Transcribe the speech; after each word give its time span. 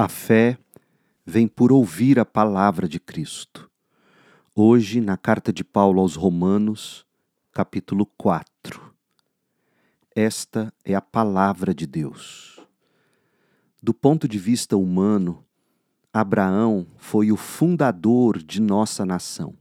A 0.00 0.06
fé 0.06 0.56
vem 1.26 1.48
por 1.48 1.72
ouvir 1.72 2.20
a 2.20 2.24
palavra 2.24 2.86
de 2.86 3.00
Cristo. 3.00 3.68
Hoje, 4.54 5.00
na 5.00 5.16
carta 5.16 5.52
de 5.52 5.64
Paulo 5.64 6.00
aos 6.00 6.14
Romanos, 6.14 7.04
capítulo 7.50 8.06
4. 8.16 8.94
Esta 10.14 10.72
é 10.84 10.94
a 10.94 11.00
palavra 11.00 11.74
de 11.74 11.84
Deus. 11.84 12.64
Do 13.82 13.92
ponto 13.92 14.28
de 14.28 14.38
vista 14.38 14.76
humano, 14.76 15.44
Abraão 16.12 16.86
foi 16.96 17.32
o 17.32 17.36
fundador 17.36 18.40
de 18.40 18.62
nossa 18.62 19.04
nação. 19.04 19.52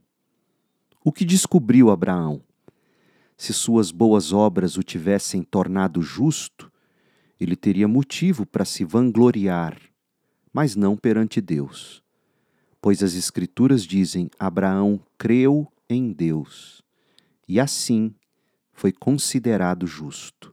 O 1.04 1.12
que 1.12 1.26
descobriu 1.26 1.90
Abraão? 1.90 2.44
Se 3.36 3.52
suas 3.52 3.90
boas 3.90 4.32
obras 4.32 4.78
o 4.78 4.84
tivessem 4.84 5.42
tornado 5.42 6.00
justo, 6.04 6.72
ele 7.40 7.56
teria 7.56 7.88
motivo 7.88 8.46
para 8.46 8.66
se 8.66 8.86
vangloriar 8.86 9.97
mas 10.58 10.76
não 10.76 10.98
perante 10.98 11.40
Deus. 11.40 12.02
Pois 12.82 13.04
as 13.04 13.14
Escrituras 13.14 13.84
dizem: 13.84 14.28
Abraão 14.40 15.00
creu 15.16 15.72
em 15.88 16.12
Deus, 16.12 16.82
e 17.48 17.60
assim 17.60 18.12
foi 18.74 18.92
considerado 18.92 19.86
justo. 19.86 20.52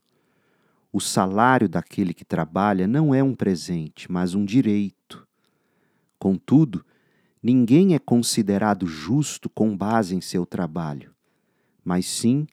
O 0.92 1.00
salário 1.00 1.70
daquele 1.70 2.12
que 2.12 2.22
trabalha 2.22 2.86
não 2.86 3.14
é 3.14 3.22
um 3.22 3.34
presente, 3.34 4.12
mas 4.12 4.34
um 4.34 4.44
direito. 4.44 5.26
Contudo, 6.18 6.84
ninguém 7.42 7.94
é 7.94 7.98
considerado 7.98 8.86
justo 8.86 9.48
com 9.48 9.74
base 9.74 10.14
em 10.14 10.20
seu 10.20 10.44
trabalho, 10.44 11.14
mas 11.82 12.04
sim 12.04 12.46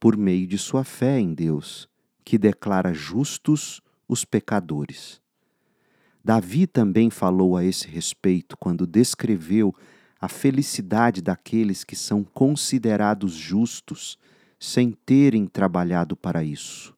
por 0.00 0.16
meio 0.16 0.46
de 0.46 0.56
sua 0.56 0.82
fé 0.82 1.20
em 1.20 1.34
Deus, 1.34 1.90
que 2.24 2.38
declara 2.38 2.94
justos 2.94 3.82
os 4.08 4.24
pecadores. 4.24 5.20
Davi 6.26 6.66
também 6.66 7.08
falou 7.08 7.56
a 7.56 7.64
esse 7.64 7.86
respeito 7.86 8.56
quando 8.56 8.84
descreveu 8.84 9.72
a 10.20 10.26
felicidade 10.26 11.22
daqueles 11.22 11.84
que 11.84 11.94
são 11.94 12.24
considerados 12.24 13.32
justos 13.32 14.18
sem 14.58 14.90
terem 14.90 15.46
trabalhado 15.46 16.16
para 16.16 16.42
isso. 16.42 16.92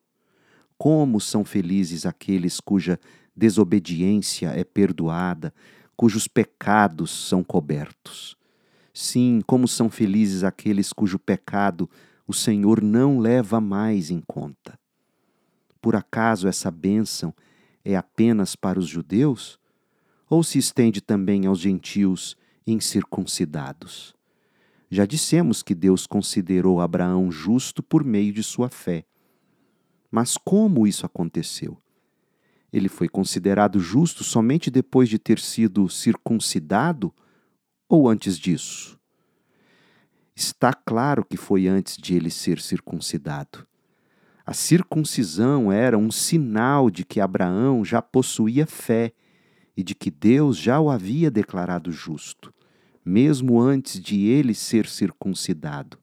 Como 0.78 1.20
são 1.20 1.44
felizes 1.44 2.06
aqueles 2.06 2.58
cuja 2.58 2.98
desobediência 3.36 4.48
é 4.48 4.64
perdoada, 4.64 5.52
cujos 5.94 6.26
pecados 6.26 7.10
são 7.10 7.44
cobertos. 7.44 8.34
Sim, 8.94 9.42
como 9.46 9.68
são 9.68 9.90
felizes 9.90 10.42
aqueles 10.42 10.90
cujo 10.90 11.18
pecado 11.18 11.86
o 12.26 12.32
Senhor 12.32 12.80
não 12.80 13.18
leva 13.18 13.60
mais 13.60 14.10
em 14.10 14.22
conta. 14.26 14.78
Por 15.82 15.94
acaso 15.94 16.48
essa 16.48 16.70
bênção 16.70 17.34
é 17.88 17.96
apenas 17.96 18.54
para 18.54 18.78
os 18.78 18.86
judeus? 18.86 19.58
Ou 20.28 20.44
se 20.44 20.58
estende 20.58 21.00
também 21.00 21.46
aos 21.46 21.58
gentios 21.58 22.36
incircuncidados? 22.66 24.14
Já 24.90 25.06
dissemos 25.06 25.62
que 25.62 25.74
Deus 25.74 26.06
considerou 26.06 26.82
Abraão 26.82 27.30
justo 27.30 27.82
por 27.82 28.04
meio 28.04 28.30
de 28.30 28.42
sua 28.42 28.68
fé. 28.68 29.06
Mas 30.10 30.36
como 30.36 30.86
isso 30.86 31.06
aconteceu? 31.06 31.78
Ele 32.70 32.90
foi 32.90 33.08
considerado 33.08 33.80
justo 33.80 34.22
somente 34.22 34.70
depois 34.70 35.08
de 35.08 35.18
ter 35.18 35.38
sido 35.38 35.88
circuncidado 35.88 37.14
ou 37.88 38.06
antes 38.06 38.38
disso? 38.38 39.00
Está 40.36 40.74
claro 40.74 41.24
que 41.24 41.38
foi 41.38 41.66
antes 41.66 41.96
de 41.96 42.14
ele 42.14 42.30
ser 42.30 42.60
circuncidado. 42.60 43.67
A 44.48 44.54
circuncisão 44.54 45.70
era 45.70 45.98
um 45.98 46.10
sinal 46.10 46.88
de 46.88 47.04
que 47.04 47.20
Abraão 47.20 47.84
já 47.84 48.00
possuía 48.00 48.66
fé 48.66 49.12
e 49.76 49.82
de 49.82 49.94
que 49.94 50.10
Deus 50.10 50.56
já 50.56 50.80
o 50.80 50.88
havia 50.88 51.30
declarado 51.30 51.92
justo, 51.92 52.50
mesmo 53.04 53.60
antes 53.60 54.00
de 54.00 54.24
ele 54.24 54.54
ser 54.54 54.86
circuncidado. 54.86 55.98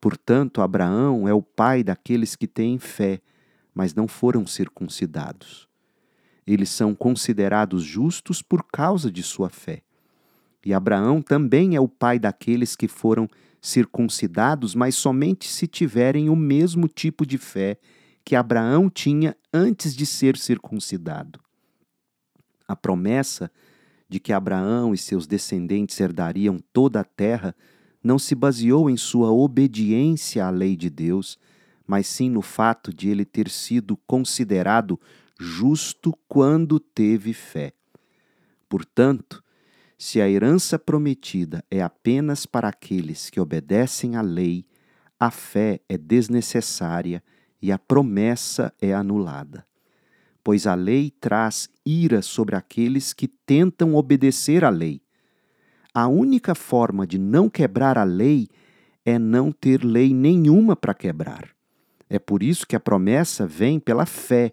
Portanto, 0.00 0.62
Abraão 0.62 1.26
é 1.26 1.34
o 1.34 1.42
pai 1.42 1.82
daqueles 1.82 2.36
que 2.36 2.46
têm 2.46 2.78
fé, 2.78 3.20
mas 3.74 3.92
não 3.92 4.06
foram 4.06 4.46
circuncidados. 4.46 5.68
Eles 6.46 6.70
são 6.70 6.94
considerados 6.94 7.82
justos 7.82 8.40
por 8.40 8.62
causa 8.70 9.10
de 9.10 9.24
sua 9.24 9.50
fé. 9.50 9.82
E 10.68 10.74
Abraão 10.74 11.22
também 11.22 11.76
é 11.76 11.80
o 11.80 11.88
pai 11.88 12.18
daqueles 12.18 12.76
que 12.76 12.86
foram 12.86 13.26
circuncidados 13.58 14.74
mas 14.74 14.94
somente 14.94 15.48
se 15.48 15.66
tiverem 15.66 16.28
o 16.28 16.36
mesmo 16.36 16.86
tipo 16.86 17.24
de 17.24 17.38
fé 17.38 17.78
que 18.22 18.36
Abraão 18.36 18.90
tinha 18.90 19.34
antes 19.50 19.96
de 19.96 20.04
ser 20.04 20.36
circuncidado. 20.36 21.40
A 22.68 22.76
promessa 22.76 23.50
de 24.10 24.20
que 24.20 24.30
Abraão 24.30 24.92
e 24.92 24.98
seus 24.98 25.26
descendentes 25.26 25.98
herdariam 25.98 26.58
toda 26.70 27.00
a 27.00 27.04
terra 27.04 27.56
não 28.04 28.18
se 28.18 28.34
baseou 28.34 28.90
em 28.90 28.96
sua 28.98 29.32
obediência 29.32 30.44
à 30.44 30.50
lei 30.50 30.76
de 30.76 30.90
Deus, 30.90 31.38
mas 31.86 32.06
sim 32.06 32.28
no 32.28 32.42
fato 32.42 32.92
de 32.92 33.08
ele 33.08 33.24
ter 33.24 33.48
sido 33.48 33.96
considerado 34.06 35.00
justo 35.40 36.12
quando 36.28 36.78
teve 36.78 37.32
fé. 37.32 37.72
Portanto, 38.68 39.42
se 39.98 40.20
a 40.20 40.30
herança 40.30 40.78
prometida 40.78 41.64
é 41.68 41.82
apenas 41.82 42.46
para 42.46 42.68
aqueles 42.68 43.28
que 43.28 43.40
obedecem 43.40 44.14
à 44.14 44.22
lei, 44.22 44.64
a 45.18 45.28
fé 45.28 45.80
é 45.88 45.98
desnecessária 45.98 47.20
e 47.60 47.72
a 47.72 47.78
promessa 47.78 48.72
é 48.80 48.94
anulada. 48.94 49.66
Pois 50.44 50.68
a 50.68 50.76
lei 50.76 51.10
traz 51.10 51.68
ira 51.84 52.22
sobre 52.22 52.54
aqueles 52.54 53.12
que 53.12 53.26
tentam 53.26 53.96
obedecer 53.96 54.64
à 54.64 54.70
lei. 54.70 55.02
A 55.92 56.06
única 56.06 56.54
forma 56.54 57.04
de 57.04 57.18
não 57.18 57.50
quebrar 57.50 57.98
a 57.98 58.04
lei 58.04 58.46
é 59.04 59.18
não 59.18 59.50
ter 59.50 59.84
lei 59.84 60.14
nenhuma 60.14 60.76
para 60.76 60.94
quebrar. 60.94 61.48
É 62.08 62.20
por 62.20 62.44
isso 62.44 62.64
que 62.64 62.76
a 62.76 62.80
promessa 62.80 63.44
vem 63.48 63.80
pela 63.80 64.06
fé, 64.06 64.52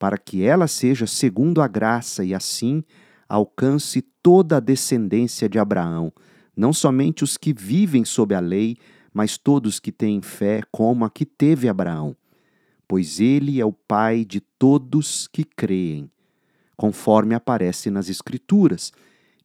para 0.00 0.18
que 0.18 0.42
ela 0.42 0.66
seja 0.66 1.06
segundo 1.06 1.62
a 1.62 1.68
graça 1.68 2.24
e 2.24 2.34
assim 2.34 2.82
alcance 3.28 4.02
toda 4.22 4.56
a 4.56 4.60
descendência 4.60 5.48
de 5.48 5.58
Abraão, 5.58 6.12
não 6.56 6.72
somente 6.72 7.24
os 7.24 7.36
que 7.36 7.52
vivem 7.52 8.04
sob 8.04 8.34
a 8.34 8.40
lei, 8.40 8.76
mas 9.12 9.36
todos 9.36 9.78
que 9.78 9.92
têm 9.92 10.22
fé 10.22 10.62
como 10.70 11.04
a 11.04 11.10
que 11.10 11.24
teve 11.24 11.68
Abraão, 11.68 12.16
pois 12.86 13.20
ele 13.20 13.60
é 13.60 13.64
o 13.64 13.72
pai 13.72 14.24
de 14.24 14.40
todos 14.40 15.28
que 15.28 15.44
creem. 15.44 16.10
Conforme 16.76 17.34
aparece 17.34 17.90
nas 17.90 18.08
Escrituras, 18.08 18.92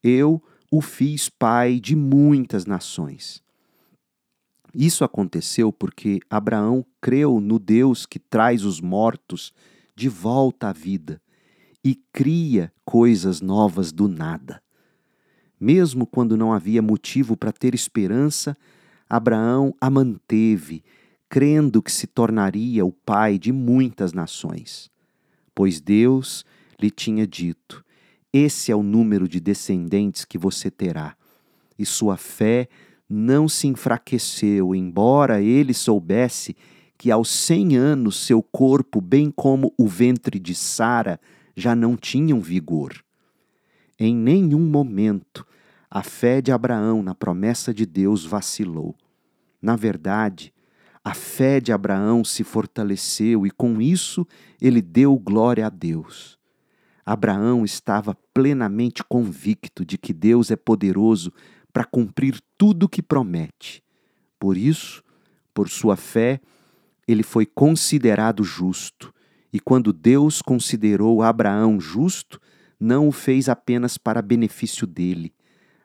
eu 0.04 0.42
o 0.72 0.82
fiz 0.82 1.30
pai 1.30 1.80
de 1.80 1.96
muitas 1.96 2.66
nações. 2.66 3.44
Isso 4.74 5.04
aconteceu 5.04 5.74
porque 5.74 6.20
Abraão 6.30 6.86
creu 7.02 7.40
no 7.40 7.58
Deus 7.58 8.06
que 8.06 8.20
traz 8.20 8.64
os 8.64 8.80
mortos 8.80 9.52
de 9.96 10.08
volta 10.08 10.70
à 10.70 10.74
vida 10.74 11.20
e 11.84 11.96
cria 12.12 12.72
coisas 12.84 13.42
novas 13.42 13.92
do 13.92 14.08
nada. 14.08 14.62
Mesmo 15.60 16.06
quando 16.06 16.38
não 16.38 16.54
havia 16.54 16.82
motivo 16.82 17.36
para 17.36 17.52
ter 17.52 17.76
esperança, 17.76 18.58
Abraão 19.10 19.74
a 19.80 19.90
manteve, 19.90 20.84
crendo 21.28 21.82
que 21.82 21.92
se 21.92 22.08
tornaria 22.08 22.86
o 22.86 22.92
pai 22.92 23.38
de 23.38 23.52
muitas 23.52 24.14
nações. 24.14 24.90
Pois 25.54 25.82
Deus 25.82 26.46
lhe 26.80 26.90
tinha 26.90 27.28
dito: 27.28 27.84
Esse 28.32 28.72
é 28.72 28.76
o 28.76 28.84
número 28.84 29.28
de 29.28 29.40
descendentes 29.40 30.24
que 30.24 30.38
você 30.38 30.72
terá. 30.72 31.16
E 31.78 31.86
sua 31.86 32.18
fé 32.18 32.68
não 33.10 33.50
se 33.50 33.68
enfraqueceu, 33.68 34.76
embora 34.76 35.42
ele 35.42 35.74
soubesse 35.74 36.56
que 36.98 37.10
aos 37.10 37.30
cem 37.30 37.76
anos 37.76 38.18
seu 38.18 38.44
corpo, 38.44 39.02
bem 39.02 39.32
como 39.32 39.74
o 39.78 39.88
ventre 39.88 40.38
de 40.38 40.54
Sara, 40.54 41.20
já 41.60 41.76
não 41.76 41.96
tinham 41.96 42.40
vigor. 42.40 43.04
Em 44.00 44.16
nenhum 44.16 44.66
momento 44.66 45.46
a 45.92 46.02
fé 46.02 46.42
de 46.42 46.52
Abraão 46.52 47.04
na 47.04 47.14
promessa 47.14 47.74
de 47.74 47.86
Deus 47.86 48.24
vacilou. 48.24 48.96
Na 49.62 49.76
verdade, 49.76 50.54
a 51.04 51.14
fé 51.14 51.60
de 51.60 51.72
Abraão 51.72 52.24
se 52.24 52.44
fortaleceu 52.44 53.46
e 53.46 53.52
com 53.52 53.82
isso 53.82 54.26
ele 54.62 54.82
deu 54.82 55.18
glória 55.18 55.66
a 55.66 55.70
Deus. 55.70 56.38
Abraão 57.06 57.66
estava 57.66 58.16
plenamente 58.34 59.04
convicto 59.04 59.84
de 59.84 59.98
que 59.98 60.14
Deus 60.14 60.52
é 60.52 60.56
poderoso 60.56 61.34
para 61.74 61.84
cumprir 61.84 62.40
tudo 62.58 62.84
o 62.84 62.90
que 62.90 63.02
promete. 63.02 63.84
Por 64.40 64.56
isso, 64.56 65.04
por 65.54 65.68
sua 65.68 65.96
fé, 65.98 66.40
ele 67.08 67.24
foi 67.24 67.46
considerado 67.46 68.44
justo 68.44 69.12
e 69.52 69.60
quando 69.60 69.92
Deus 69.92 70.42
considerou 70.42 71.22
Abraão 71.22 71.80
justo, 71.80 72.40
não 72.80 73.08
o 73.08 73.12
fez 73.12 73.50
apenas 73.50 73.98
para 73.98 74.22
benefício 74.22 74.86
dele. 74.86 75.34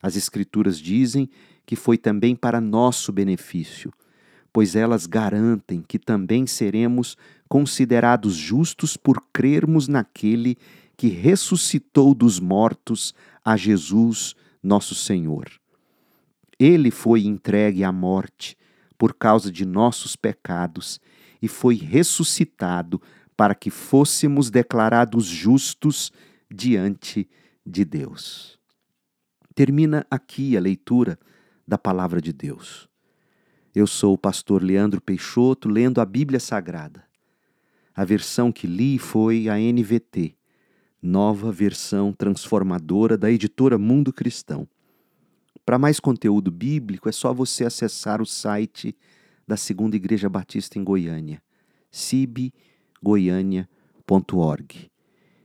As 0.02 0.16
Escrituras 0.16 0.78
dizem 0.78 1.28
que 1.66 1.74
foi 1.74 1.96
também 1.96 2.36
para 2.36 2.60
nosso 2.60 3.10
benefício, 3.10 3.92
pois 4.52 4.76
elas 4.76 5.06
garantem 5.06 5.82
que 5.86 5.98
também 5.98 6.46
seremos 6.46 7.16
considerados 7.48 8.34
justos 8.34 8.96
por 8.96 9.20
crermos 9.32 9.88
naquele 9.88 10.56
que 10.96 11.08
ressuscitou 11.08 12.14
dos 12.14 12.38
mortos 12.38 13.14
a 13.44 13.56
Jesus, 13.56 14.34
nosso 14.62 14.94
Senhor. 14.94 15.50
Ele 16.58 16.90
foi 16.90 17.24
entregue 17.24 17.82
à 17.82 17.90
morte 17.90 18.56
por 18.96 19.14
causa 19.14 19.50
de 19.50 19.64
nossos 19.64 20.14
pecados 20.14 21.00
e 21.42 21.48
foi 21.48 21.74
ressuscitado 21.74 23.02
para 23.36 23.54
que 23.54 23.70
fôssemos 23.70 24.50
declarados 24.50 25.26
justos 25.26 26.12
diante 26.50 27.28
de 27.64 27.84
Deus. 27.84 28.58
Termina 29.54 30.06
aqui 30.10 30.56
a 30.56 30.60
leitura 30.60 31.18
da 31.66 31.78
palavra 31.78 32.20
de 32.20 32.32
Deus. 32.32 32.88
Eu 33.74 33.86
sou 33.86 34.14
o 34.14 34.18
pastor 34.18 34.62
Leandro 34.62 35.00
Peixoto 35.00 35.68
lendo 35.68 36.00
a 36.00 36.04
Bíblia 36.04 36.38
Sagrada. 36.38 37.04
A 37.94 38.04
versão 38.04 38.52
que 38.52 38.66
li 38.66 38.98
foi 38.98 39.48
a 39.48 39.56
NVT, 39.56 40.36
nova 41.00 41.50
versão 41.50 42.12
transformadora 42.12 43.16
da 43.16 43.30
editora 43.30 43.78
Mundo 43.78 44.12
Cristão. 44.12 44.68
Para 45.64 45.78
mais 45.78 45.98
conteúdo 45.98 46.50
bíblico 46.50 47.08
é 47.08 47.12
só 47.12 47.32
você 47.32 47.64
acessar 47.64 48.20
o 48.20 48.26
site 48.26 48.96
da 49.46 49.56
Segunda 49.56 49.96
Igreja 49.96 50.28
Batista 50.28 50.78
em 50.78 50.84
Goiânia, 50.84 51.42
cibgoiania.org. 53.04 54.90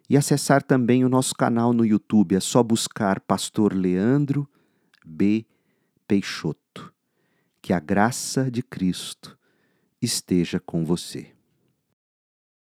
E 0.10 0.18
acessar 0.18 0.64
também 0.64 1.06
o 1.06 1.10
nosso 1.10 1.36
canal 1.36 1.74
no 1.74 1.86
YouTube, 1.86 2.36
é 2.36 2.40
só 2.40 2.64
buscar 2.64 3.20
Pastor 3.20 3.74
Leandro 3.74 4.50
B. 5.06 5.46
Peixoto. 6.08 6.94
Que 7.62 7.74
a 7.74 7.80
graça 7.80 8.50
de 8.50 8.64
Cristo 8.64 9.38
esteja 10.02 10.60
com 10.60 10.84
você. 10.86 11.32